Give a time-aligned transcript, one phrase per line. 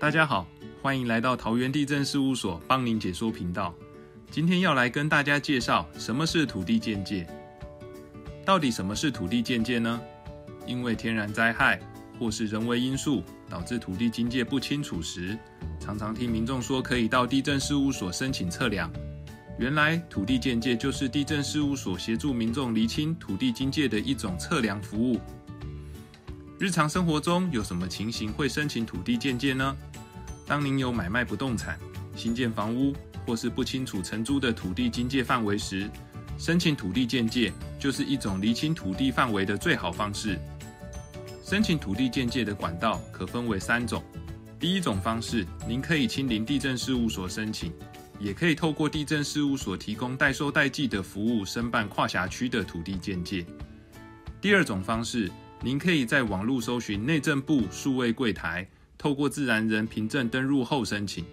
[0.00, 0.46] 大家好，
[0.80, 3.74] 欢迎来到桃园地震事务所帮您解说频道。
[4.30, 7.26] 今天要来跟大家介绍什么是土地鉴界。
[8.44, 10.00] 到底什么是土地鉴界呢？
[10.64, 11.80] 因为天然灾害
[12.16, 15.36] 或是人为因素导致土地经界不清楚时，
[15.80, 18.88] 常常听民众说可以到地震事务所申请测量。
[19.58, 25.20] 原来土地鉴界就是地震事务所协助民众厘清土地经界的一种测量服务。
[26.58, 29.76] 日常生活中有什么情形会申请土地鉴界呢？
[30.44, 31.78] 当您有买卖不动产、
[32.16, 32.92] 新建房屋
[33.24, 35.88] 或是不清楚承租的土地经界范围时，
[36.36, 40.36] 申请土地鉴界就是一种厘清土地范围的最好方式。
[41.44, 44.02] 申请土地鉴界的管道可分为三种。
[44.58, 47.72] 第一种方式，您可以亲临地震事务所申请，
[48.18, 53.46] 也可以透过地震事务所提供代收代寄的服务申办跨辖区的土地鉴界。
[54.40, 55.30] 第二种方式。
[55.60, 61.24] 您可以在网络搜寻内政部数位柜台，透过自然人凭证登入后申请。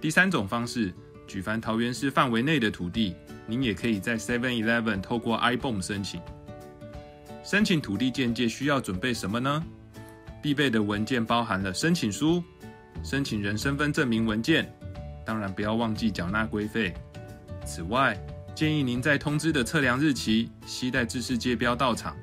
[0.00, 0.92] 第三种方式，
[1.26, 3.14] 举凡桃园市范围内的土地，
[3.46, 6.18] 您也可以在 Seven Eleven 透过 iBom 申请。
[7.44, 9.62] 申请土地鉴界需要准备什么呢？
[10.42, 12.42] 必备的文件包含了申请书、
[13.02, 14.72] 申请人身份证明文件，
[15.26, 16.94] 当然不要忘记缴纳规费。
[17.66, 18.18] 此外，
[18.54, 22.16] 建议您在通知的测量日期，携带制式界标到场。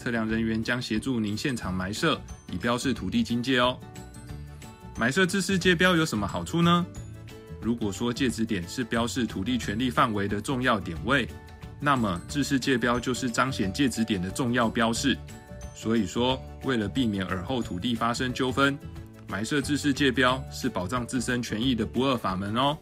[0.00, 2.18] 测量人员将协助您现场埋设，
[2.50, 3.78] 以标示土地经界哦。
[4.96, 6.86] 埋设知识界标有什么好处呢？
[7.60, 11.28] 如果说界址点是标示土地权利范围的重要点位，
[11.78, 15.14] 那么知识界标就是彰显界址点的重要标示。
[15.74, 18.78] 所以说，为了避免尔后土地发生纠纷，
[19.28, 22.78] 埋设知识界标是保障自身权益的不二法门哦。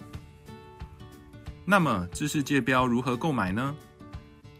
[1.65, 3.75] 那么，知识界标如何购买呢？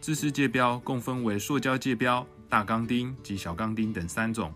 [0.01, 2.25] 制式界标共分为塑胶界标。
[2.47, 4.51] 大钢钉及小钢钉等三种，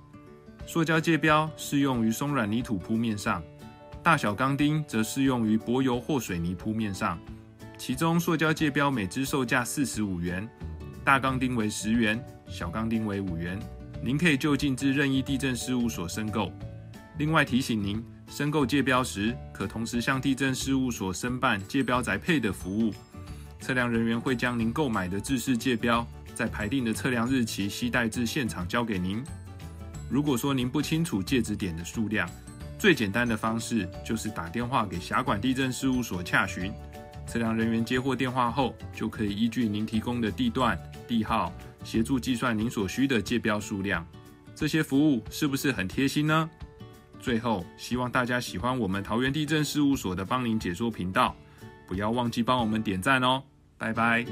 [0.65, 3.43] 塑胶界标适用于松软泥土铺面上，
[4.01, 7.19] 大小钢钉则适用于柏油或水泥铺面上。
[7.77, 10.49] 其中，塑胶界标每支售价四十五元，
[11.03, 13.59] 大钢钉为十元，小钢钉为五元。
[14.01, 16.51] 您可以就近至任意地震事务所申购。
[17.19, 22.91] 另外提醒您，申购界标时，可同时向地震事务所申办界标宅配的服务，
[23.63, 26.05] 测量人员会将您购买的制式界标。
[26.35, 29.23] 在排定的测量日期，携带至现场交给您。
[30.09, 32.29] 如果说您不清楚戒指点的数量，
[32.77, 36.73] 最简单的方式就是打电话给辖管地震事务所洽询。
[37.25, 41.53] 测量人员接获电话后，就可以依据您提供的地段、地号，
[41.85, 44.05] 协助计算您所需的界标数量。
[44.53, 46.49] 这些服务是不是很贴心呢？
[47.21, 51.33] 最后，希望大家喜欢我们桃园地震事务所的帮您解说频道，
[51.87, 53.41] 不要忘记帮我们点赞哦！
[53.83, 54.25] 拜拜。